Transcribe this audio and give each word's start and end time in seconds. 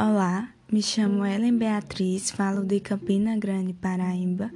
Olá, 0.00 0.48
me 0.70 0.80
chamo 0.80 1.26
Ellen 1.26 1.58
Beatriz, 1.58 2.30
falo 2.30 2.64
de 2.64 2.78
Campina 2.78 3.36
Grande, 3.36 3.72
Paraíba, 3.72 4.48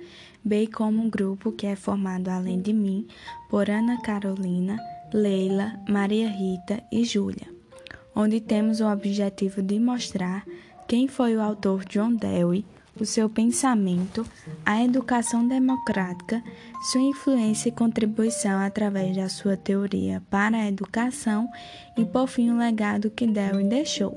bem 0.44 0.70
como 0.70 1.02
um 1.02 1.10
grupo 1.10 1.50
que 1.50 1.66
é 1.66 1.74
formado 1.74 2.28
além 2.28 2.60
de 2.60 2.72
mim 2.72 3.08
por 3.50 3.68
Ana 3.68 4.00
Carolina, 4.02 4.78
Leila, 5.12 5.80
Maria 5.88 6.28
Rita 6.28 6.80
e 6.92 7.02
Júlia, 7.02 7.48
onde 8.14 8.40
temos 8.40 8.80
o 8.80 8.86
objetivo 8.86 9.60
de 9.60 9.80
mostrar 9.80 10.46
quem 10.86 11.08
foi 11.08 11.36
o 11.36 11.42
autor 11.42 11.84
John 11.86 12.14
Dewey, 12.14 12.64
o 13.00 13.04
seu 13.04 13.28
pensamento, 13.28 14.24
a 14.64 14.80
educação 14.80 15.48
democrática, 15.48 16.40
sua 16.92 17.00
influência 17.00 17.68
e 17.68 17.72
contribuição 17.72 18.60
através 18.60 19.16
da 19.16 19.28
sua 19.28 19.56
teoria 19.56 20.22
para 20.30 20.58
a 20.58 20.68
educação 20.68 21.48
e, 21.98 22.04
por 22.04 22.28
fim, 22.28 22.50
o 22.50 22.58
legado 22.58 23.10
que 23.10 23.26
Dewey 23.26 23.66
deixou. 23.66 24.16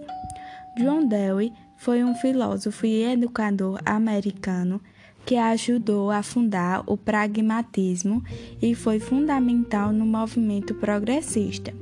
John 0.78 1.08
Dewey 1.08 1.54
foi 1.78 2.04
um 2.04 2.14
filósofo 2.16 2.86
e 2.86 3.04
educador 3.04 3.80
americano 3.86 4.82
que 5.26 5.38
ajudou 5.38 6.12
a 6.12 6.22
fundar 6.22 6.84
o 6.86 6.98
pragmatismo 6.98 8.22
e 8.62 8.76
foi 8.76 9.00
fundamental 9.00 9.94
no 9.94 10.06
movimento 10.06 10.76
progressista. 10.76 11.74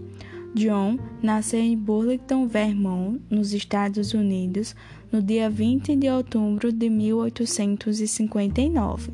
John 0.54 1.00
nasceu 1.22 1.60
em 1.60 1.76
Burlington, 1.76 2.48
Vermont, 2.48 3.20
nos 3.30 3.52
Estados 3.54 4.14
Unidos, 4.14 4.74
no 5.12 5.22
dia 5.22 5.50
20 5.50 5.94
de 5.96 6.10
outubro 6.10 6.72
de 6.72 6.88
1859. 6.88 9.12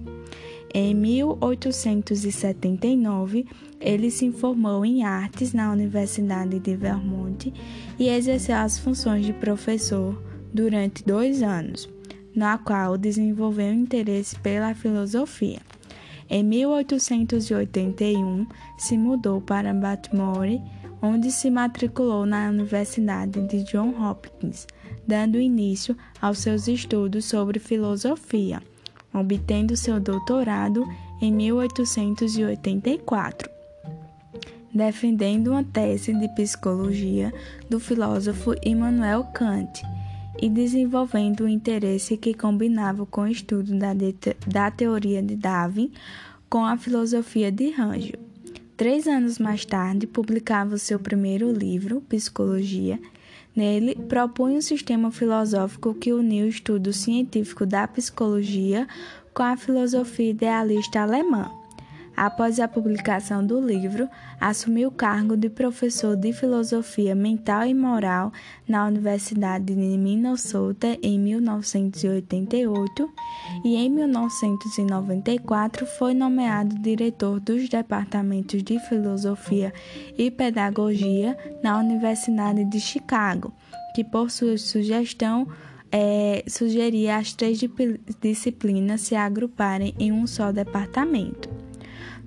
Em 0.73 0.93
1879, 0.93 3.45
ele 3.81 4.09
se 4.11 4.31
formou 4.31 4.85
em 4.85 5.03
artes 5.03 5.51
na 5.51 5.71
Universidade 5.71 6.59
de 6.59 6.75
Vermont 6.75 7.51
e 7.97 8.07
exerceu 8.07 8.57
as 8.57 8.77
funções 8.77 9.25
de 9.25 9.33
professor 9.33 10.21
durante 10.53 11.03
dois 11.03 11.41
anos, 11.41 11.89
na 12.35 12.59
qual 12.59 12.99
desenvolveu 12.99 13.73
interesse 13.73 14.37
pela 14.39 14.75
filosofia. 14.75 15.59
Em 16.29 16.43
1881, 16.43 18.45
se 18.77 18.95
mudou 18.95 19.41
para 19.41 19.73
Baltimore, 19.73 20.61
onde 21.01 21.31
se 21.31 21.49
matriculou 21.49 22.27
na 22.27 22.47
Universidade 22.47 23.41
de 23.47 23.63
Johns 23.63 23.99
Hopkins, 23.99 24.67
dando 25.07 25.39
início 25.39 25.97
aos 26.21 26.37
seus 26.37 26.67
estudos 26.67 27.25
sobre 27.25 27.57
filosofia 27.57 28.61
obtendo 29.13 29.75
seu 29.75 29.99
doutorado 29.99 30.87
em 31.21 31.31
1884, 31.31 33.49
defendendo 34.73 35.51
uma 35.51 35.63
tese 35.63 36.13
de 36.13 36.27
psicologia 36.29 37.33
do 37.69 37.79
filósofo 37.79 38.55
Immanuel 38.63 39.25
Kant 39.33 39.83
e 40.41 40.49
desenvolvendo 40.49 41.43
um 41.43 41.49
interesse 41.49 42.15
que 42.15 42.33
combinava 42.33 43.05
com 43.05 43.21
o 43.21 43.27
estudo 43.27 43.77
da, 43.77 43.89
da 44.47 44.71
teoria 44.71 45.21
de 45.21 45.35
Darwin 45.35 45.91
com 46.49 46.65
a 46.65 46.77
filosofia 46.77 47.51
de 47.51 47.71
Rangel. 47.71 48.19
Três 48.77 49.07
anos 49.07 49.37
mais 49.37 49.65
tarde, 49.65 50.07
publicava 50.07 50.77
seu 50.77 50.97
primeiro 50.97 51.51
livro, 51.51 51.99
Psicologia, 52.07 52.97
Nele, 53.59 53.93
propunha 53.93 54.57
um 54.57 54.61
sistema 54.61 55.11
filosófico 55.11 55.93
que 55.93 56.13
uniu 56.13 56.45
o 56.45 56.49
estudo 56.49 56.93
científico 56.93 57.65
da 57.65 57.85
psicologia 57.89 58.87
com 59.33 59.43
a 59.43 59.57
filosofia 59.57 60.29
idealista 60.29 61.01
alemã. 61.01 61.51
Após 62.19 62.59
a 62.59 62.67
publicação 62.67 63.45
do 63.45 63.61
livro, 63.61 64.09
assumiu 64.41 64.89
o 64.89 64.91
cargo 64.91 65.37
de 65.37 65.49
professor 65.49 66.17
de 66.17 66.33
filosofia 66.33 67.15
mental 67.15 67.65
e 67.65 67.73
moral 67.73 68.33
na 68.67 68.85
Universidade 68.85 69.63
de 69.63 69.73
Minnesota 69.73 70.97
em 71.01 71.17
1988 71.17 73.09
e 73.63 73.77
em 73.77 73.89
1994 73.89 75.85
foi 75.85 76.13
nomeado 76.13 76.77
diretor 76.79 77.39
dos 77.39 77.69
departamentos 77.69 78.61
de 78.63 78.77
filosofia 78.79 79.73
e 80.17 80.29
pedagogia 80.29 81.37
na 81.63 81.79
Universidade 81.79 82.65
de 82.65 82.81
Chicago, 82.81 83.53
que 83.95 84.03
por 84.03 84.29
sua 84.29 84.57
sugestão 84.57 85.47
é, 85.89 86.43
sugeria 86.49 87.15
as 87.15 87.31
três 87.31 87.61
disciplinas 88.19 88.99
se 88.99 89.15
agruparem 89.15 89.95
em 89.97 90.11
um 90.11 90.27
só 90.27 90.51
departamento. 90.51 91.68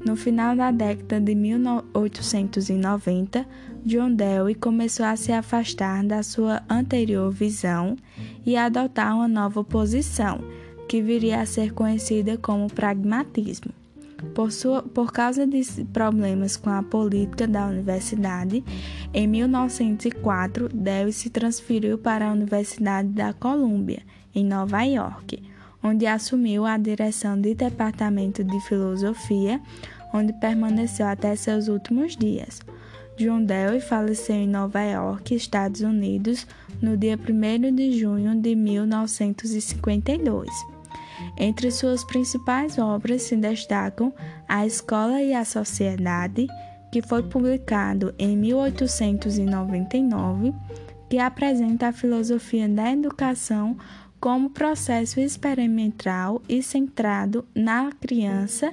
No 0.04 0.16
final 0.16 0.56
da 0.56 0.72
década 0.72 1.20
de 1.20 1.32
1890, 1.32 3.46
John 3.84 4.14
Dewey 4.14 4.56
começou 4.56 5.06
a 5.06 5.14
se 5.14 5.30
afastar 5.30 6.04
da 6.04 6.24
sua 6.24 6.60
anterior 6.68 7.30
visão 7.30 7.96
e 8.44 8.56
a 8.56 8.64
adotar 8.64 9.14
uma 9.14 9.28
nova 9.28 9.62
posição, 9.62 10.40
que 10.88 11.00
viria 11.00 11.40
a 11.40 11.46
ser 11.46 11.72
conhecida 11.72 12.36
como 12.36 12.68
pragmatismo. 12.68 13.70
Por, 14.34 14.50
sua, 14.50 14.82
por 14.82 15.12
causa 15.12 15.46
de 15.46 15.62
problemas 15.92 16.56
com 16.56 16.70
a 16.70 16.82
política 16.82 17.46
da 17.46 17.66
universidade, 17.66 18.64
em 19.14 19.28
1904, 19.28 20.68
Dewey 20.68 21.12
se 21.12 21.30
transferiu 21.30 21.96
para 21.96 22.28
a 22.28 22.32
Universidade 22.32 23.08
da 23.08 23.32
Colômbia, 23.32 24.02
em 24.34 24.44
Nova 24.44 24.82
York 24.82 25.51
onde 25.82 26.06
assumiu 26.06 26.64
a 26.64 26.78
direção 26.78 27.40
do 27.40 27.52
Departamento 27.54 28.44
de 28.44 28.60
Filosofia, 28.60 29.60
onde 30.12 30.32
permaneceu 30.34 31.06
até 31.06 31.34
seus 31.34 31.68
últimos 31.68 32.14
dias. 32.16 32.60
John 33.16 33.44
Dewey 33.44 33.80
faleceu 33.80 34.36
em 34.36 34.46
Nova 34.48 34.82
York, 34.82 35.34
Estados 35.34 35.80
Unidos, 35.82 36.46
no 36.80 36.96
dia 36.96 37.18
1 37.18 37.74
de 37.74 37.98
junho 37.98 38.40
de 38.40 38.54
1952. 38.54 40.48
Entre 41.36 41.70
suas 41.70 42.02
principais 42.04 42.78
obras 42.78 43.22
se 43.22 43.36
destacam 43.36 44.14
A 44.48 44.64
Escola 44.66 45.22
e 45.22 45.34
a 45.34 45.44
Sociedade, 45.44 46.48
que 46.90 47.02
foi 47.02 47.22
publicado 47.22 48.12
em 48.18 48.36
1899, 48.36 50.52
que 51.08 51.18
apresenta 51.18 51.86
a 51.88 51.92
filosofia 51.92 52.68
da 52.68 52.92
educação 52.92 53.76
como 54.22 54.50
processo 54.50 55.18
experimental 55.18 56.40
e 56.48 56.62
centrado 56.62 57.44
na 57.52 57.90
criança 57.90 58.72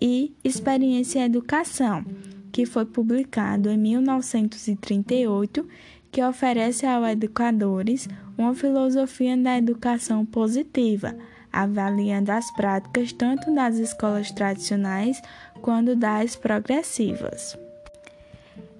e 0.00 0.34
Experiência 0.42 1.20
e 1.20 1.22
Educação, 1.22 2.04
que 2.50 2.66
foi 2.66 2.84
publicado 2.84 3.70
em 3.70 3.78
1938, 3.78 5.64
que 6.10 6.20
oferece 6.20 6.84
aos 6.84 7.10
educadores 7.10 8.08
uma 8.36 8.52
filosofia 8.56 9.36
da 9.36 9.56
educação 9.56 10.26
positiva, 10.26 11.14
avaliando 11.52 12.32
as 12.32 12.50
práticas 12.50 13.12
tanto 13.12 13.54
das 13.54 13.76
escolas 13.76 14.32
tradicionais 14.32 15.22
quanto 15.62 15.94
das 15.94 16.34
progressivas. 16.34 17.56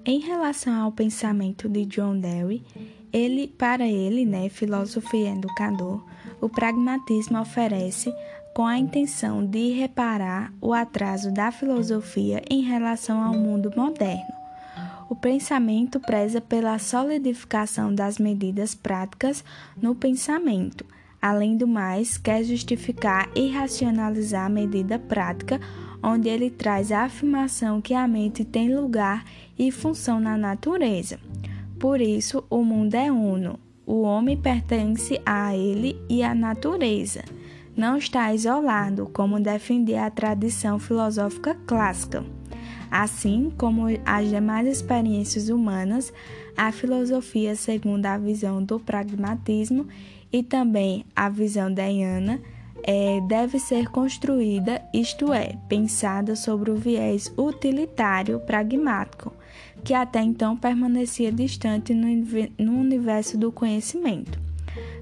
Em 0.05 0.19
relação 0.19 0.83
ao 0.83 0.91
pensamento 0.91 1.69
de 1.69 1.85
John 1.85 2.19
Dewey, 2.19 2.65
ele, 3.13 3.47
para 3.47 3.87
ele, 3.87 4.25
né, 4.25 4.49
filósofo 4.49 5.15
e 5.17 5.27
educador, 5.27 6.08
o 6.41 6.49
pragmatismo 6.49 7.41
oferece 7.41 8.13
com 8.55 8.67
a 8.67 8.79
intenção 8.79 9.47
de 9.47 9.71
reparar 9.71 10.53
o 10.61 10.73
atraso 10.73 11.33
da 11.33 11.53
filosofia 11.53 12.43
em 12.51 12.63
relação 12.63 13.23
ao 13.23 13.35
mundo 13.35 13.73
moderno. 13.77 14.39
O 15.09 15.15
pensamento 15.15 15.99
preza 15.99 16.41
pela 16.41 16.79
solidificação 16.79 17.95
das 17.95 18.19
medidas 18.19 18.75
práticas 18.75 19.45
no 19.81 19.95
pensamento. 19.95 20.85
Além 21.21 21.57
do 21.57 21.67
mais, 21.67 22.19
quer 22.19 22.45
justificar 22.45 23.29
e 23.35 23.49
racionalizar 23.49 24.47
a 24.47 24.51
medida 24.51 24.99
prática, 24.99 25.61
onde 26.03 26.29
ele 26.29 26.51
traz 26.51 26.93
a 26.93 27.05
afirmação 27.05 27.81
que 27.81 27.95
a 27.95 28.07
mente 28.07 28.45
tem 28.45 28.75
lugar 28.75 29.25
e 29.59 29.71
função 29.71 30.21
na 30.21 30.37
natureza. 30.37 31.19
Por 31.79 32.01
isso, 32.01 32.45
o 32.51 32.63
mundo 32.65 32.95
é 32.95 33.11
uno. 33.11 33.59
O 33.89 34.03
homem 34.03 34.37
pertence 34.37 35.19
a 35.25 35.57
ele 35.57 35.99
e 36.11 36.23
à 36.23 36.35
natureza. 36.35 37.25
Não 37.75 37.97
está 37.97 38.35
isolado, 38.35 39.09
como 39.15 39.41
defendia 39.41 40.05
a 40.05 40.11
tradição 40.11 40.79
filosófica 40.79 41.57
clássica. 41.67 42.23
Assim 42.91 43.51
como 43.57 43.87
as 44.05 44.29
demais 44.29 44.69
experiências 44.69 45.49
humanas, 45.49 46.13
a 46.55 46.71
filosofia, 46.71 47.57
segundo 47.57 48.05
a 48.05 48.19
visão 48.19 48.63
do 48.63 48.79
pragmatismo 48.79 49.87
e 50.31 50.43
também 50.43 51.07
a 51.17 51.31
visão 51.31 51.73
deiana, 51.73 52.43
é, 52.83 53.21
deve 53.27 53.59
ser 53.59 53.89
construída, 53.89 54.83
isto 54.93 55.33
é, 55.33 55.55
pensada 55.69 56.35
sobre 56.37 56.71
o 56.71 56.77
viés 56.77 57.33
utilitário 57.37 58.41
pragmático, 58.41 59.33
que 59.85 59.95
até 59.95 60.21
então 60.21 60.57
permanecia 60.57 61.31
distante 61.33 61.95
no 61.95 62.73
universo 62.73 63.37
do 63.37 63.53
conhecimento. 63.53 64.39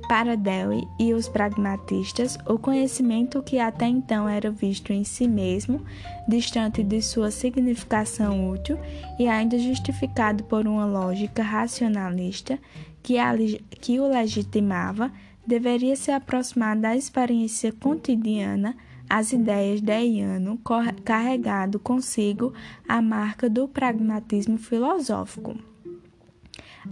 Para 0.09 0.37
Dewey 0.37 0.87
e 1.01 1.13
os 1.13 1.29
pragmatistas, 1.29 2.39
o 2.47 2.59
conhecimento 2.59 3.43
que 3.43 3.59
até 3.59 3.87
então 3.87 4.29
era 4.29 4.53
visto 4.53 4.93
em 4.93 5.03
si 5.03 5.27
mesmo, 5.27 5.83
distante 6.29 6.85
de 6.85 7.03
sua 7.03 7.33
significação 7.33 8.49
útil 8.49 8.79
e 9.19 9.27
ainda 9.27 9.59
justificado 9.59 10.45
por 10.45 10.65
uma 10.67 10.87
lógica 10.87 11.43
racionalista, 11.43 12.57
que, 13.03 13.19
a, 13.19 13.35
que 13.81 13.99
o 13.99 14.09
legitimava 14.09 15.11
deveria 15.47 15.97
se 15.97 16.11
aproximar 16.11 16.77
da 16.77 16.97
experiência 16.97 17.73
cotidiana, 17.73 18.77
as 19.09 19.33
ideias 19.33 19.81
de 19.81 19.99
Iano 19.99 20.59
carregado 21.05 21.79
consigo 21.79 22.53
a 22.89 23.01
marca 23.01 23.49
do 23.49 23.69
pragmatismo 23.69 24.59
filosófico. 24.59 25.57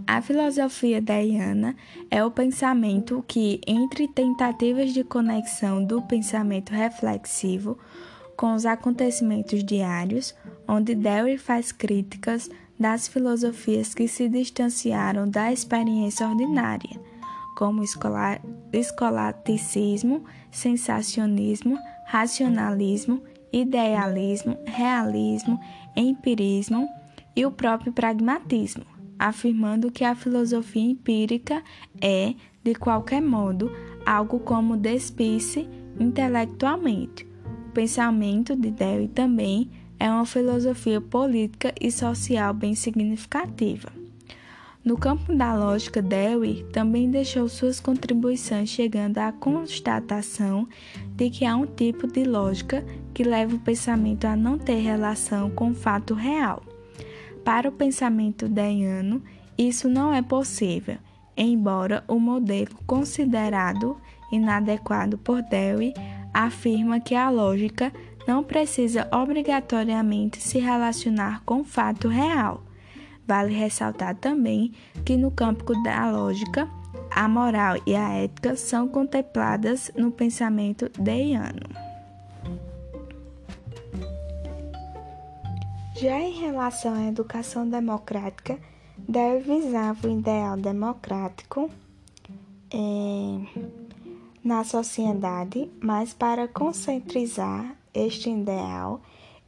A 0.07 0.21
filosofia 0.21 1.01
deiana 1.01 1.75
é 2.11 2.23
o 2.23 2.31
pensamento 2.31 3.23
que, 3.27 3.61
entre 3.65 4.07
tentativas 4.07 4.93
de 4.93 5.03
conexão 5.03 5.83
do 5.83 6.01
pensamento 6.01 6.71
reflexivo 6.71 7.77
com 8.35 8.53
os 8.53 8.65
acontecimentos 8.65 9.63
diários, 9.63 10.35
onde 10.67 10.93
Dewey 10.93 11.37
faz 11.37 11.71
críticas 11.71 12.49
das 12.77 13.07
filosofias 13.07 13.93
que 13.93 14.07
se 14.07 14.27
distanciaram 14.27 15.29
da 15.29 15.51
experiência 15.51 16.27
ordinária, 16.27 16.99
como 17.55 17.81
escolasticismo, 18.73 20.23
sensacionismo, 20.51 21.77
racionalismo, 22.07 23.23
idealismo, 23.51 24.57
realismo, 24.65 25.59
empirismo 25.95 26.87
e 27.35 27.45
o 27.45 27.51
próprio 27.51 27.93
pragmatismo, 27.93 28.85
afirmando 29.17 29.91
que 29.91 30.03
a 30.03 30.13
filosofia 30.13 30.83
empírica 30.83 31.63
é, 32.01 32.35
de 32.63 32.75
qualquer 32.75 33.21
modo, 33.21 33.71
algo 34.05 34.39
como 34.39 34.77
despice 34.77 35.67
intelectualmente 35.99 37.25
pensamento 37.75 38.55
de 38.55 38.71
Dewey 38.71 39.09
também 39.09 39.69
é 39.99 40.09
uma 40.09 40.25
filosofia 40.25 41.01
política 41.01 41.73
e 41.79 41.91
social 41.91 42.53
bem 42.53 42.73
significativa. 42.73 43.91
No 44.85 44.95
campo 44.95 45.33
da 45.33 45.55
lógica, 45.55 45.99
Dewey 45.99 46.63
também 46.71 47.09
deixou 47.09 47.49
suas 47.49 47.79
contribuições 47.79 48.69
chegando 48.69 49.17
à 49.17 49.31
constatação 49.31 50.67
de 51.15 51.31
que 51.31 51.43
há 51.43 51.55
um 51.55 51.65
tipo 51.65 52.05
de 52.05 52.23
lógica 52.23 52.85
que 53.11 53.23
leva 53.23 53.55
o 53.55 53.59
pensamento 53.59 54.25
a 54.25 54.35
não 54.35 54.59
ter 54.59 54.75
relação 54.75 55.49
com 55.49 55.71
o 55.71 55.73
fato 55.73 56.13
real. 56.13 56.61
Para 57.43 57.67
o 57.67 57.71
pensamento 57.71 58.47
deiano, 58.47 59.23
isso 59.57 59.89
não 59.89 60.13
é 60.13 60.21
possível, 60.21 60.97
embora 61.35 62.03
o 62.07 62.19
modelo 62.19 62.75
considerado 62.85 63.97
inadequado 64.31 65.17
por 65.17 65.41
Dewey 65.41 65.95
afirma 66.31 66.99
que 66.99 67.15
a 67.15 67.31
lógica 67.31 67.91
não 68.27 68.43
precisa 68.43 69.07
obrigatoriamente 69.11 70.39
se 70.39 70.59
relacionar 70.59 71.41
com 71.43 71.61
o 71.61 71.65
fato 71.65 72.07
real. 72.07 72.61
Vale 73.27 73.53
ressaltar 73.53 74.15
também 74.15 74.71
que 75.03 75.15
no 75.17 75.31
campo 75.31 75.73
da 75.83 76.11
lógica, 76.11 76.69
a 77.11 77.27
moral 77.27 77.77
e 77.85 77.95
a 77.95 78.13
ética 78.13 78.55
são 78.55 78.87
contempladas 78.87 79.91
no 79.95 80.11
pensamento 80.11 80.89
deiano. 80.99 81.67
Já 85.95 86.19
em 86.19 86.39
relação 86.39 86.93
à 86.93 87.07
educação 87.07 87.67
democrática, 87.67 88.59
deve 88.97 89.59
visar 89.59 89.95
o 90.03 90.09
ideal 90.09 90.57
democrático. 90.57 91.69
É 92.71 93.85
na 94.45 94.63
sociedade, 94.63 95.67
mas 95.81 96.13
para 96.13 96.47
concentrizar 96.47 97.75
este 97.91 98.29
ideal, 98.29 99.01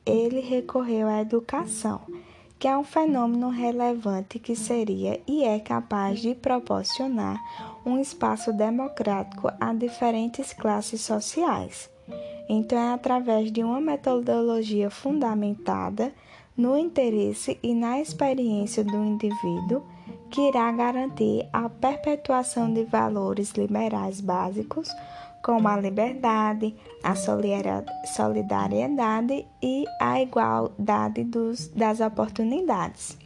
ele 0.04 0.40
recorreu 0.40 1.08
à 1.08 1.22
educação, 1.22 2.02
que 2.60 2.68
é 2.68 2.78
um 2.78 2.84
fenômeno 2.84 3.50
relevante 3.50 4.40
que 4.40 4.56
seria 4.56 5.20
e 5.28 5.44
é 5.44 5.60
capaz 5.60 6.20
de 6.20 6.34
proporcionar 6.34 7.40
um 7.86 8.00
espaço 8.00 8.52
democrático 8.52 9.50
a 9.60 9.74
diferentes 9.74 10.54
classes 10.54 11.02
sociais. 11.02 11.90
Então, 12.50 12.78
é 12.78 12.94
através 12.94 13.52
de 13.52 13.64
uma 13.64 13.82
metodologia 13.82 14.90
fundamentada 14.90 16.14
no 16.56 16.78
interesse 16.78 17.60
e 17.62 17.76
na 17.76 18.00
experiência 18.00 18.84
do 18.84 18.96
indivíduo 18.96 19.84
que 20.32 20.42
irá 20.42 20.72
garantir 20.72 21.48
a 21.54 21.70
perpetuação 21.70 22.74
de 22.74 22.84
valores 22.84 23.52
liberais 23.52 24.20
básicos, 24.20 24.90
como 25.48 25.68
a 25.70 25.78
liberdade, 25.78 26.76
a 27.02 27.16
solidariedade 27.16 29.46
e 29.64 29.86
a 30.02 30.22
igualdade 30.22 31.24
dos, 31.24 31.70
das 31.70 32.02
oportunidades. 32.02 33.18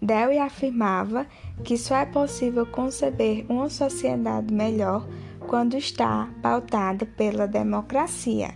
Dewey 0.00 0.38
afirmava 0.38 1.26
que 1.62 1.76
só 1.76 1.96
é 1.96 2.06
possível 2.06 2.64
conceber 2.64 3.44
uma 3.46 3.68
sociedade 3.68 4.54
melhor 4.54 5.06
quando 5.46 5.76
está 5.76 6.30
pautada 6.40 7.04
pela 7.04 7.46
democracia 7.46 8.54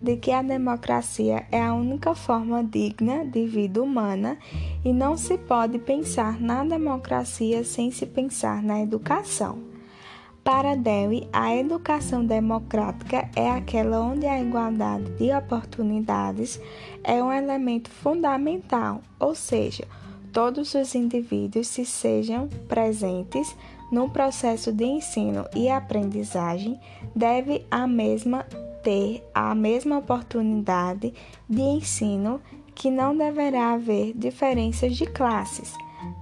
de 0.00 0.16
que 0.16 0.30
a 0.30 0.42
democracia 0.42 1.44
é 1.50 1.60
a 1.60 1.74
única 1.74 2.14
forma 2.14 2.62
digna 2.62 3.24
de 3.24 3.46
vida 3.46 3.82
humana 3.82 4.38
e 4.84 4.92
não 4.92 5.16
se 5.16 5.36
pode 5.36 5.80
pensar 5.80 6.40
na 6.40 6.64
democracia 6.64 7.64
sem 7.64 7.90
se 7.90 8.06
pensar 8.06 8.62
na 8.62 8.80
educação. 8.80 9.69
Para 10.42 10.74
Dewey, 10.74 11.28
a 11.32 11.54
educação 11.54 12.24
democrática 12.24 13.28
é 13.36 13.50
aquela 13.50 14.00
onde 14.00 14.26
a 14.26 14.40
igualdade 14.40 15.04
de 15.18 15.30
oportunidades 15.32 16.58
é 17.04 17.22
um 17.22 17.32
elemento 17.32 17.90
fundamental, 17.90 19.02
ou 19.18 19.34
seja, 19.34 19.86
todos 20.32 20.74
os 20.74 20.94
indivíduos 20.94 21.68
se 21.68 21.84
sejam 21.84 22.48
presentes 22.68 23.54
no 23.92 24.08
processo 24.08 24.72
de 24.72 24.84
ensino 24.84 25.44
e 25.54 25.68
aprendizagem 25.68 26.80
deve 27.14 27.66
a 27.70 27.86
mesma 27.86 28.46
ter 28.82 29.22
a 29.34 29.54
mesma 29.54 29.98
oportunidade 29.98 31.12
de 31.48 31.60
ensino, 31.60 32.40
que 32.74 32.90
não 32.90 33.14
deverá 33.14 33.74
haver 33.74 34.14
diferenças 34.14 34.96
de 34.96 35.04
classes. 35.04 35.74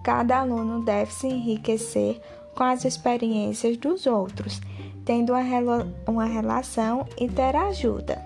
Cada 0.02 0.40
aluno 0.40 0.82
deve 0.84 1.12
se 1.12 1.28
enriquecer 1.28 2.20
com 2.58 2.64
as 2.64 2.84
experiências 2.84 3.76
dos 3.76 4.04
outros, 4.04 4.60
tendo 5.04 5.32
uma, 5.32 5.86
uma 6.08 6.24
relação 6.24 7.06
e 7.16 7.28
ter 7.28 7.54
ajuda. 7.54 8.20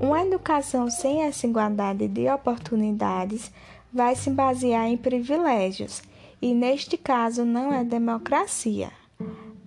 Uma 0.00 0.22
educação 0.22 0.90
sem 0.90 1.22
essa 1.22 1.46
igualdade 1.46 2.08
de 2.08 2.28
oportunidades 2.28 3.52
vai 3.92 4.16
se 4.16 4.28
basear 4.28 4.88
em 4.88 4.96
privilégios, 4.96 6.02
e 6.42 6.52
neste 6.52 6.96
caso 6.98 7.44
não 7.44 7.72
é 7.72 7.84
democracia. 7.84 8.90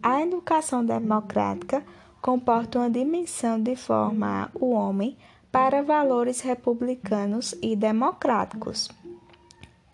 A 0.03 0.21
educação 0.21 0.83
democrática 0.83 1.81
comporta 2.21 2.79
uma 2.79 2.89
dimensão 2.89 3.57
de 3.57 3.77
formar 3.77 4.51
o 4.53 4.71
homem 4.71 5.15
para 5.49 5.81
valores 5.81 6.41
republicanos 6.41 7.55
e 7.61 7.73
democráticos, 7.73 8.89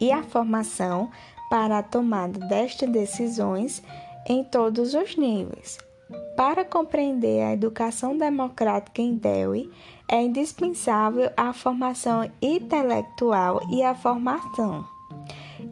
e 0.02 0.12
a 0.12 0.24
formação 0.24 1.12
para 1.50 1.80
a 1.80 1.84
tomada 1.84 2.40
destas 2.48 2.90
decisões 2.90 3.84
em 4.28 4.44
todos 4.44 4.94
os 4.94 5.16
níveis. 5.16 5.78
Para 6.36 6.64
compreender 6.64 7.44
a 7.44 7.54
educação 7.54 8.18
democrática 8.18 9.02
em 9.02 9.16
Dewey, 9.16 9.70
é 10.10 10.22
indispensável 10.22 11.30
a 11.36 11.52
formação 11.52 12.30
intelectual 12.42 13.62
e 13.70 13.84
a 13.84 13.94
formação. 13.94 14.86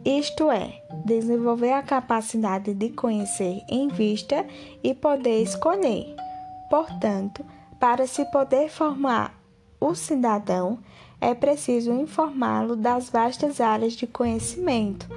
Isto 0.04 0.50
é, 0.50 0.82
desenvolver 1.04 1.72
a 1.72 1.82
capacidade 1.82 2.74
de 2.74 2.90
conhecer 2.90 3.62
em 3.68 3.88
vista 3.88 4.46
e 4.82 4.94
poder 4.94 5.42
escolher. 5.42 6.14
Portanto, 6.68 7.44
para 7.78 8.06
se 8.06 8.24
poder 8.26 8.68
formar 8.68 9.34
o 9.80 9.94
cidadão, 9.94 10.78
é 11.20 11.34
preciso 11.34 11.92
informá-lo 11.92 12.76
das 12.76 13.08
vastas 13.08 13.60
áreas 13.60 13.94
de 13.94 14.06
conhecimento, 14.06 15.08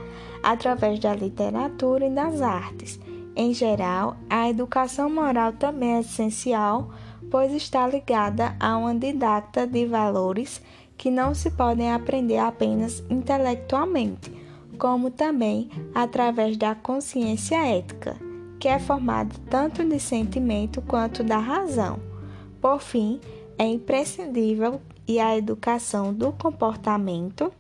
através 0.43 0.99
da 0.99 1.13
literatura 1.13 2.05
e 2.05 2.09
das 2.09 2.41
artes. 2.41 2.99
Em 3.35 3.53
geral, 3.53 4.17
a 4.29 4.49
educação 4.49 5.09
moral 5.09 5.53
também 5.53 5.95
é 5.95 5.99
essencial, 5.99 6.89
pois 7.29 7.53
está 7.53 7.87
ligada 7.87 8.55
a 8.59 8.77
uma 8.77 8.93
didacta 8.95 9.65
de 9.65 9.85
valores 9.85 10.61
que 10.97 11.09
não 11.09 11.33
se 11.33 11.51
podem 11.51 11.91
aprender 11.91 12.37
apenas 12.37 13.03
intelectualmente, 13.09 14.31
como 14.77 15.11
também 15.11 15.69
através 15.93 16.57
da 16.57 16.75
consciência 16.75 17.55
ética 17.65 18.29
que 18.59 18.67
é 18.67 18.77
formado 18.77 19.39
tanto 19.49 19.83
de 19.85 19.99
sentimento 19.99 20.81
quanto 20.81 21.23
da 21.23 21.37
razão. 21.37 21.99
Por 22.61 22.81
fim, 22.81 23.21
é 23.57 23.65
imprescindível 23.65 24.81
e 25.07 25.19
a 25.19 25.37
educação 25.37 26.13
do 26.13 26.33
comportamento 26.33 27.51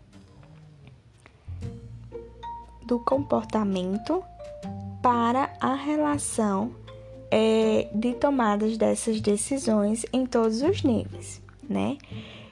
do 2.89 2.99
comportamento 2.99 4.23
para 4.99 5.53
a 5.61 5.75
relação 5.75 6.71
é, 7.29 7.87
de 7.93 8.13
tomadas 8.15 8.77
dessas 8.77 9.21
decisões 9.21 10.07
em 10.11 10.25
todos 10.25 10.63
os 10.63 10.81
níveis, 10.81 11.39
né? 11.69 11.99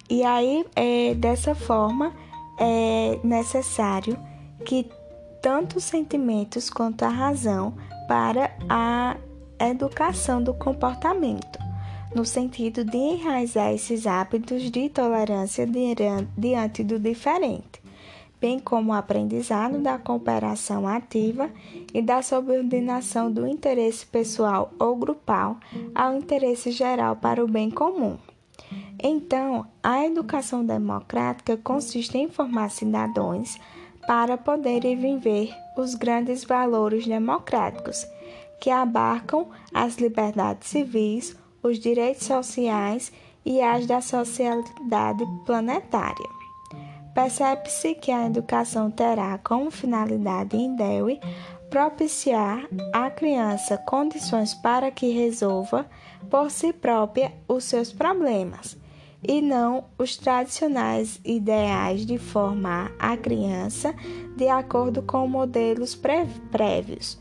E 0.07 0.23
aí, 0.23 0.63
é, 0.75 1.15
dessa 1.15 1.55
forma, 1.55 2.13
é 2.59 3.19
necessário 3.23 4.15
que 4.63 4.87
tanto 5.41 5.77
os 5.77 5.83
sentimentos 5.83 6.69
quanto 6.69 7.03
a 7.03 7.09
razão 7.09 7.73
para 8.07 8.55
a 8.69 9.17
educação 9.59 10.41
do 10.41 10.53
comportamento, 10.53 11.59
no 12.15 12.23
sentido 12.23 12.85
de 12.85 12.95
enraizar 12.95 13.73
esses 13.73 14.05
hábitos 14.05 14.69
de 14.69 14.87
tolerância 14.87 15.67
diante 16.37 16.83
do 16.83 16.99
diferente, 16.99 17.86
bem 18.39 18.59
como 18.59 18.91
o 18.91 18.95
aprendizado 18.95 19.79
da 19.79 19.97
cooperação 19.97 20.87
ativa 20.87 21.49
e 21.93 22.01
da 22.01 22.21
subordinação 22.21 23.31
do 23.31 23.47
interesse 23.47 24.05
pessoal 24.05 24.71
ou 24.79 24.95
grupal 24.95 25.57
ao 25.93 26.15
interesse 26.15 26.71
geral 26.71 27.15
para 27.15 27.43
o 27.43 27.47
bem 27.47 27.69
comum. 27.69 28.17
Então, 29.01 29.65
a 29.81 30.05
educação 30.05 30.65
democrática 30.65 31.57
consiste 31.57 32.17
em 32.17 32.29
formar 32.29 32.69
cidadãos 32.69 33.57
para 34.05 34.37
poderem 34.37 34.97
viver 34.97 35.53
os 35.77 35.95
grandes 35.95 36.43
valores 36.43 37.05
democráticos, 37.05 38.05
que 38.59 38.69
abarcam 38.69 39.47
as 39.73 39.97
liberdades 39.97 40.69
civis, 40.69 41.35
os 41.61 41.77
direitos 41.77 42.25
sociais 42.25 43.11
e 43.45 43.61
as 43.61 43.85
da 43.85 44.01
sociedade 44.01 45.23
planetária. 45.45 46.36
Percebe-se 47.17 47.95
que 47.95 48.11
a 48.11 48.27
educação 48.27 48.91
terá 48.91 49.39
como 49.39 49.71
finalidade 49.71 50.55
em 50.55 50.75
Dewey 50.75 51.19
propiciar 51.67 52.69
à 52.93 53.09
criança 53.09 53.75
condições 53.75 54.53
para 54.53 54.91
que 54.91 55.09
resolva 55.09 55.87
por 56.29 56.51
si 56.51 56.71
própria 56.71 57.33
os 57.47 57.63
seus 57.63 57.91
problemas 57.91 58.77
e 59.27 59.41
não 59.41 59.85
os 59.97 60.15
tradicionais 60.15 61.19
ideais 61.25 62.05
de 62.05 62.19
formar 62.19 62.91
a 62.99 63.17
criança 63.17 63.95
de 64.35 64.47
acordo 64.47 65.01
com 65.01 65.27
modelos 65.27 65.95
prévios. 65.95 67.17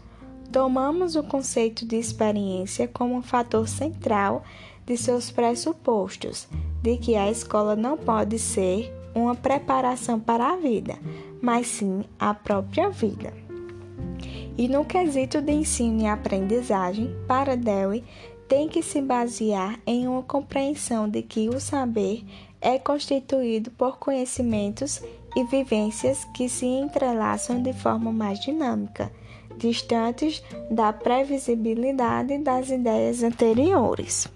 Tomamos 0.52 1.16
o 1.16 1.22
conceito 1.22 1.86
de 1.86 1.96
experiência 1.96 2.86
como 2.86 3.14
um 3.14 3.22
fator 3.22 3.66
central 3.66 4.44
de 4.84 4.94
seus 4.94 5.30
pressupostos, 5.30 6.46
de 6.82 6.98
que 6.98 7.16
a 7.16 7.30
escola 7.30 7.74
não 7.74 7.96
pode 7.96 8.38
ser 8.38 8.94
uma 9.16 9.34
preparação 9.34 10.20
para 10.20 10.52
a 10.52 10.56
vida, 10.56 10.98
mas 11.40 11.66
sim 11.66 12.04
a 12.18 12.34
própria 12.34 12.90
vida. 12.90 13.32
E 14.58 14.68
no 14.68 14.84
quesito 14.84 15.40
de 15.40 15.52
ensino 15.52 16.02
e 16.02 16.06
aprendizagem, 16.06 17.14
para 17.26 17.56
Dewey, 17.56 18.04
tem 18.46 18.68
que 18.68 18.82
se 18.82 19.00
basear 19.00 19.80
em 19.86 20.06
uma 20.06 20.22
compreensão 20.22 21.08
de 21.08 21.22
que 21.22 21.48
o 21.48 21.58
saber 21.58 22.24
é 22.60 22.78
constituído 22.78 23.70
por 23.70 23.98
conhecimentos 23.98 25.02
e 25.34 25.44
vivências 25.44 26.24
que 26.34 26.48
se 26.48 26.66
entrelaçam 26.66 27.62
de 27.62 27.72
forma 27.72 28.12
mais 28.12 28.38
dinâmica, 28.40 29.10
distantes 29.58 30.42
da 30.70 30.92
previsibilidade 30.92 32.38
das 32.38 32.70
ideias 32.70 33.22
anteriores. 33.22 34.28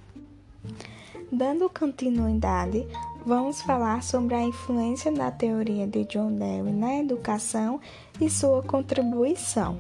Dando 1.33 1.71
continuidade, 1.71 2.87
vamos 3.25 3.63
falar 3.63 4.03
sobre 4.03 4.35
a 4.35 4.43
influência 4.43 5.13
da 5.13 5.31
teoria 5.31 5.87
de 5.87 6.05
John 6.05 6.33
Dewey 6.33 6.73
na 6.73 6.97
educação 6.97 7.81
e 8.21 8.29
sua 8.31 8.63
contribuição. 8.63 9.79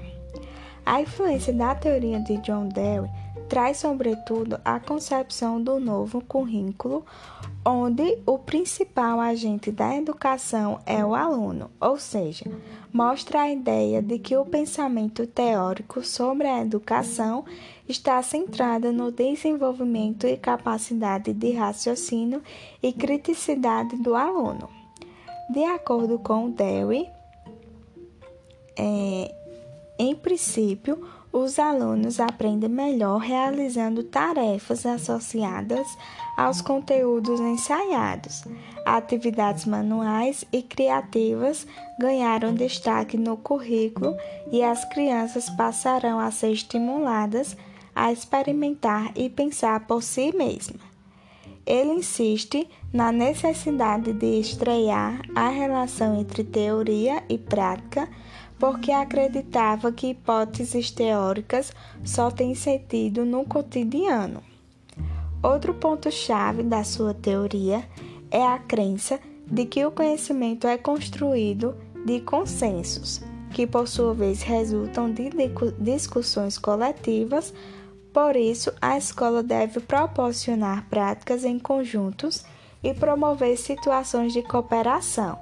A 0.84 1.00
influência 1.00 1.52
da 1.52 1.74
teoria 1.74 2.20
de 2.20 2.36
John 2.38 2.68
Dewey 2.68 3.10
traz, 3.48 3.78
sobretudo, 3.78 4.60
a 4.64 4.78
concepção 4.78 5.62
do 5.62 5.80
novo 5.80 6.20
currículo, 6.20 7.04
onde 7.64 8.18
o 8.24 8.38
principal 8.38 9.20
agente 9.20 9.70
da 9.70 9.94
educação 9.94 10.80
é 10.86 11.04
o 11.04 11.14
aluno, 11.14 11.70
ou 11.80 11.98
seja, 11.98 12.44
mostra 12.92 13.42
a 13.42 13.52
ideia 13.52 14.00
de 14.00 14.18
que 14.18 14.36
o 14.36 14.46
pensamento 14.46 15.26
teórico 15.26 16.02
sobre 16.02 16.48
a 16.48 16.62
educação 16.62 17.44
está 17.88 18.22
centrado 18.22 18.92
no 18.92 19.12
desenvolvimento 19.12 20.26
e 20.26 20.36
capacidade 20.36 21.32
de 21.32 21.52
raciocínio 21.52 22.42
e 22.82 22.92
criticidade 22.92 23.96
do 23.96 24.14
aluno. 24.14 24.68
De 25.50 25.64
acordo 25.64 26.18
com 26.18 26.50
Dewey, 26.50 27.06
é, 28.78 29.34
em 29.98 30.14
princípio, 30.14 31.06
os 31.32 31.58
alunos 31.58 32.18
aprendem 32.18 32.68
melhor 32.68 33.18
realizando 33.18 34.02
tarefas 34.02 34.84
associadas 34.84 35.86
aos 36.40 36.62
conteúdos 36.62 37.38
ensaiados. 37.38 38.44
Atividades 38.86 39.66
manuais 39.66 40.42
e 40.50 40.62
criativas 40.62 41.66
ganharam 41.98 42.54
destaque 42.54 43.18
no 43.18 43.36
currículo 43.36 44.16
e 44.50 44.62
as 44.62 44.82
crianças 44.86 45.50
passarão 45.50 46.18
a 46.18 46.30
ser 46.30 46.52
estimuladas 46.52 47.54
a 47.94 48.10
experimentar 48.10 49.12
e 49.14 49.28
pensar 49.28 49.86
por 49.86 50.02
si 50.02 50.34
mesmas. 50.34 50.80
Ele 51.66 51.90
insiste 51.90 52.66
na 52.90 53.12
necessidade 53.12 54.14
de 54.14 54.40
estrear 54.40 55.20
a 55.34 55.50
relação 55.50 56.18
entre 56.18 56.42
teoria 56.42 57.22
e 57.28 57.36
prática 57.36 58.08
porque 58.58 58.90
acreditava 58.90 59.92
que 59.92 60.08
hipóteses 60.08 60.90
teóricas 60.90 61.70
só 62.02 62.30
têm 62.30 62.54
sentido 62.54 63.26
no 63.26 63.44
cotidiano. 63.44 64.49
Outro 65.42 65.72
ponto-chave 65.72 66.62
da 66.62 66.84
sua 66.84 67.14
teoria 67.14 67.88
é 68.30 68.46
a 68.46 68.58
crença 68.58 69.18
de 69.46 69.64
que 69.64 69.84
o 69.84 69.90
conhecimento 69.90 70.66
é 70.66 70.76
construído 70.76 71.74
de 72.04 72.20
consensos, 72.20 73.22
que 73.52 73.66
por 73.66 73.88
sua 73.88 74.12
vez 74.12 74.42
resultam 74.42 75.10
de 75.10 75.30
discussões 75.78 76.58
coletivas. 76.58 77.54
Por 78.12 78.36
isso, 78.36 78.70
a 78.82 78.98
escola 78.98 79.42
deve 79.42 79.80
proporcionar 79.80 80.86
práticas 80.90 81.44
em 81.44 81.58
conjuntos 81.58 82.44
e 82.82 82.92
promover 82.92 83.56
situações 83.56 84.34
de 84.34 84.42
cooperação, 84.42 85.38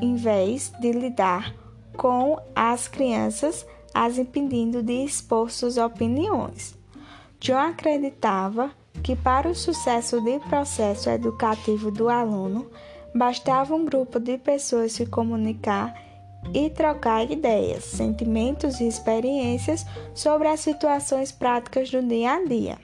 em 0.00 0.16
vez 0.16 0.72
de 0.80 0.90
lidar 0.90 1.54
com 1.96 2.40
as 2.56 2.88
crianças, 2.88 3.64
as 3.94 4.18
impedindo 4.18 4.82
de 4.82 5.04
expor 5.04 5.50
suas 5.50 5.76
opiniões. 5.76 6.76
John 7.40 7.58
acreditava 7.58 8.70
que 9.02 9.16
para 9.16 9.48
o 9.48 9.54
sucesso 9.54 10.20
do 10.20 10.40
processo 10.40 11.08
educativo 11.10 11.90
do 11.90 12.08
aluno, 12.08 12.70
bastava 13.14 13.74
um 13.74 13.84
grupo 13.84 14.20
de 14.20 14.38
pessoas 14.38 14.92
se 14.92 15.06
comunicar 15.06 15.94
e 16.54 16.70
trocar 16.70 17.30
ideias, 17.30 17.84
sentimentos 17.84 18.80
e 18.80 18.86
experiências 18.86 19.84
sobre 20.14 20.48
as 20.48 20.60
situações 20.60 21.32
práticas 21.32 21.90
do 21.90 22.02
dia 22.02 22.34
a 22.34 22.44
dia. 22.44 22.78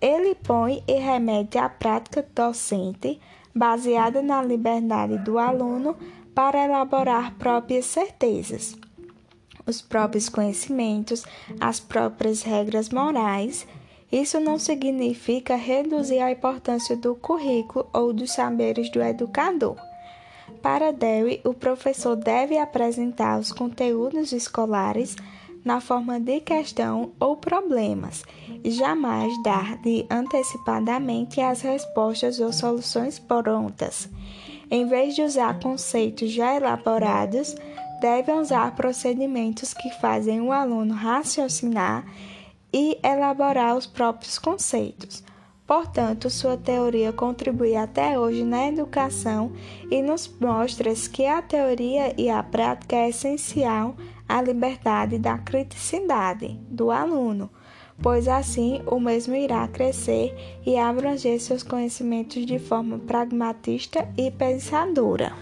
Ele 0.00 0.34
põe 0.34 0.82
e 0.88 0.94
remete 0.94 1.58
à 1.58 1.68
prática 1.68 2.26
docente, 2.34 3.20
baseada 3.54 4.22
na 4.22 4.42
liberdade 4.42 5.18
do 5.18 5.38
aluno 5.38 5.96
para 6.34 6.64
elaborar 6.64 7.34
próprias 7.34 7.84
certezas, 7.84 8.76
os 9.66 9.82
próprios 9.82 10.28
conhecimentos, 10.28 11.24
as 11.60 11.78
próprias 11.78 12.42
regras 12.42 12.88
morais. 12.88 13.66
Isso 14.10 14.40
não 14.40 14.58
significa 14.58 15.54
reduzir 15.54 16.20
a 16.20 16.32
importância 16.32 16.96
do 16.96 17.14
currículo 17.14 17.88
ou 17.92 18.12
dos 18.12 18.32
saberes 18.32 18.90
do 18.90 19.00
educador. 19.00 19.76
Para 20.60 20.92
Dewey, 20.92 21.40
o 21.44 21.54
professor 21.54 22.16
deve 22.16 22.58
apresentar 22.58 23.38
os 23.38 23.52
conteúdos 23.52 24.32
escolares 24.32 25.16
na 25.64 25.80
forma 25.80 26.18
de 26.18 26.40
questão 26.40 27.12
ou 27.20 27.36
problemas 27.36 28.24
e 28.64 28.70
jamais 28.70 29.32
dar 29.42 29.76
de 29.78 30.04
antecipadamente 30.10 31.40
as 31.40 31.60
respostas 31.60 32.40
ou 32.40 32.52
soluções 32.52 33.18
prontas. 33.18 34.08
Em 34.70 34.86
vez 34.86 35.14
de 35.14 35.22
usar 35.22 35.58
conceitos 35.60 36.30
já 36.30 36.56
elaborados, 36.56 37.54
deve 38.00 38.32
usar 38.32 38.74
procedimentos 38.74 39.74
que 39.74 39.90
fazem 40.00 40.40
o 40.40 40.52
aluno 40.52 40.94
raciocinar 40.94 42.04
e 42.72 42.98
elaborar 43.02 43.76
os 43.76 43.86
próprios 43.86 44.38
conceitos. 44.38 45.22
Portanto, 45.66 46.28
sua 46.28 46.56
teoria 46.56 47.12
contribui 47.12 47.76
até 47.76 48.18
hoje 48.18 48.44
na 48.44 48.66
educação 48.66 49.52
e 49.90 50.02
nos 50.02 50.28
mostra 50.40 50.92
que 51.12 51.26
a 51.26 51.40
teoria 51.40 52.12
e 52.20 52.28
a 52.28 52.42
prática 52.42 52.96
é 52.96 53.08
essencial 53.10 53.94
à 54.28 54.42
liberdade 54.42 55.18
da 55.18 55.38
criticidade 55.38 56.58
do 56.68 56.90
aluno 56.90 57.50
pois 58.02 58.28
assim 58.28 58.82
o 58.86 58.98
mesmo 58.98 59.34
irá 59.34 59.66
crescer 59.68 60.34
e 60.64 60.76
abranger 60.76 61.40
seus 61.40 61.62
conhecimentos 61.62 62.44
de 62.46 62.58
forma 62.58 62.98
pragmatista 62.98 64.08
e 64.16 64.30
pensadora. 64.30 65.32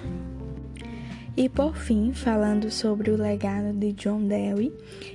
E 1.38 1.49
por 1.49 1.76
fim, 1.76 2.12
falando 2.12 2.68
sobre 2.68 3.12
o 3.12 3.16
legado 3.16 3.73
de 3.73 3.92
John 3.92 4.26
Dewey, 4.26 4.73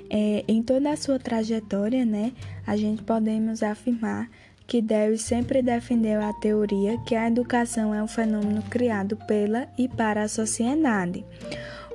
é, 0.10 0.46
em 0.48 0.64
toda 0.64 0.90
a 0.90 0.96
sua 0.96 1.20
trajetória, 1.20 2.06
né, 2.06 2.32
a 2.66 2.78
gente 2.78 3.04
podemos 3.04 3.62
afirmar 3.62 4.30
que 4.66 4.82
Dewey 4.82 5.18
sempre 5.18 5.62
defendeu 5.62 6.22
a 6.22 6.32
teoria 6.32 6.98
que 7.00 7.14
a 7.14 7.28
educação 7.28 7.94
é 7.94 8.02
um 8.02 8.08
fenômeno 8.08 8.64
criado 8.70 9.18
pela 9.28 9.68
e 9.78 9.90
para 9.90 10.24
a 10.24 10.30
sociedade. 10.30 11.26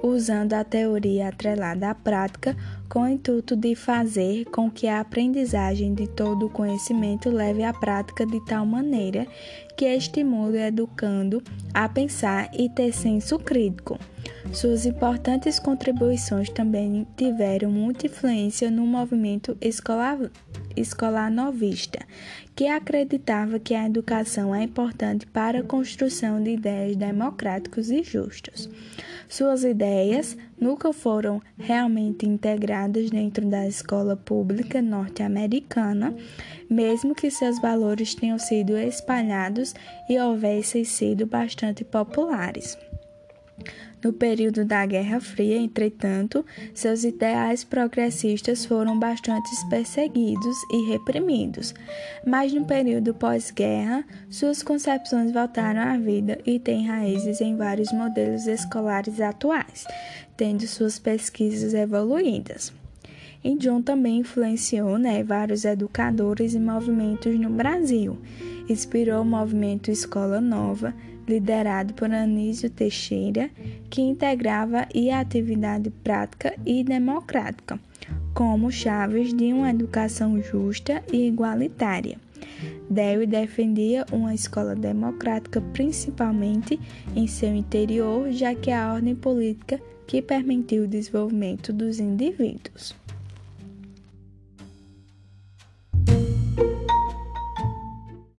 Usando 0.02 0.55
a 0.55 0.64
teoria 0.64 1.28
atrelada 1.28 1.90
à 1.90 1.95
prática 1.95 2.57
com 2.88 3.02
o 3.02 3.09
intuito 3.09 3.55
de 3.55 3.75
fazer 3.75 4.45
com 4.47 4.71
que 4.71 4.87
a 4.87 5.00
aprendizagem 5.00 5.95
de 5.95 6.07
todo 6.07 6.47
o 6.47 6.50
conhecimento 6.50 7.28
leve 7.31 7.62
à 7.62 7.73
prática 7.73 8.25
de 8.25 8.45
tal 8.47 8.64
maneira 8.64 9.26
que 9.76 9.85
estimule 9.85 10.59
o 10.59 10.61
educando 10.61 11.43
a 11.75 11.88
pensar 11.88 12.50
e 12.52 12.69
ter 12.69 12.93
senso 12.93 13.38
crítico. 13.38 13.99
Suas 14.52 14.87
importantes 14.87 15.59
contribuições 15.59 16.49
também 16.50 17.07
tiveram 17.17 17.71
muita 17.71 18.07
influência 18.07 18.71
no 18.71 18.87
movimento 18.87 19.57
escolar, 19.61 20.19
escolar 20.80 21.30
novista, 21.30 22.00
que 22.54 22.66
acreditava 22.66 23.58
que 23.58 23.75
a 23.75 23.87
educação 23.87 24.54
é 24.54 24.62
importante 24.62 25.26
para 25.26 25.61
a 25.61 25.62
construção 25.62 26.42
de 26.42 26.50
ideias 26.50 26.97
democráticas 26.97 27.90
e 27.90 28.02
justas. 28.02 28.68
Suas 29.28 29.62
ideias 29.62 30.37
nunca 30.58 30.92
foram 30.92 31.40
realmente 31.58 32.26
integradas 32.26 33.11
dentro 33.11 33.47
da 33.47 33.66
escola 33.66 34.16
pública 34.16 34.80
norte-americana, 34.80 36.14
mesmo 36.68 37.14
que 37.14 37.30
seus 37.30 37.61
valores 37.61 38.14
tenham 38.14 38.38
sido 38.38 38.76
espalhados 38.76 39.75
e 40.08 40.18
houvessem 40.18 40.82
sido 40.82 41.26
bastante 41.26 41.85
populares. 41.85 42.76
No 44.03 44.12
período 44.12 44.65
da 44.65 44.87
Guerra 44.87 45.21
Fria, 45.21 45.57
entretanto, 45.57 46.47
seus 46.73 47.03
ideais 47.03 47.65
progressistas 47.65 48.65
foram 48.65 48.97
bastante 48.99 49.50
perseguidos 49.69 50.57
e 50.73 50.88
reprimidos, 50.88 51.75
mas 52.25 52.53
no 52.53 52.65
período 52.65 53.12
pós-guerra, 53.12 54.05
suas 54.31 54.62
concepções 54.62 55.33
voltaram 55.33 55.81
à 55.81 55.99
vida 55.99 56.38
e 56.47 56.61
têm 56.61 56.87
raízes 56.87 57.41
em 57.41 57.57
vários 57.57 57.91
modelos 57.93 58.47
escolares 58.47 59.21
atuais, 59.21 59.85
tendo 60.37 60.65
suas 60.69 60.99
pesquisas 61.00 61.75
evoluídas. 61.75 62.73
E 63.42 63.54
John 63.57 63.83
também 63.83 64.18
influenciou 64.18 64.99
né, 64.99 65.23
vários 65.23 65.64
educadores 65.64 66.54
e 66.54 66.59
movimentos 66.59 67.38
no 67.38 67.50
Brasil. 67.50 68.18
Inspirou 68.68 69.23
o 69.23 69.25
movimento 69.25 69.90
Escola 69.90 70.40
Nova, 70.40 70.92
liderado 71.26 71.95
por 71.95 72.11
Anísio 72.11 72.71
Teixeira, 72.71 73.50
que 73.88 74.00
integrava 74.00 74.87
a 74.88 75.21
atividade 75.21 75.90
prática 75.90 76.54
e 76.64 76.83
democrática, 76.83 77.78
como 78.35 78.73
chaves 78.73 79.33
de 79.33 79.52
uma 79.52 79.71
educação 79.71 80.40
justa 80.42 81.02
e 81.12 81.28
igualitária. 81.28 82.18
Dewey 82.90 83.26
defendia 83.26 84.07
uma 84.11 84.35
escola 84.35 84.75
democrática 84.75 85.61
principalmente 85.73 86.80
em 87.14 87.26
seu 87.26 87.54
interior, 87.54 88.33
já 88.33 88.54
que 88.54 88.71
é 88.71 88.76
a 88.76 88.95
ordem 88.95 89.14
política 89.14 89.80
que 90.07 90.23
permitiu 90.23 90.85
o 90.85 90.88
desenvolvimento 90.88 91.73
dos 91.73 92.00
indivíduos. 92.00 92.97